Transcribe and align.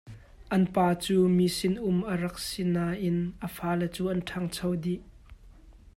An 0.55 0.63
pa 0.75 0.87
cu 1.03 1.15
misinum 1.37 1.97
a 2.11 2.13
rak 2.21 2.37
si 2.47 2.63
nain 2.75 3.17
a 3.45 3.47
fale 3.55 3.87
cu 3.95 4.03
an 4.11 4.21
ṭhangcho 4.29 4.69
dih. 4.83 5.01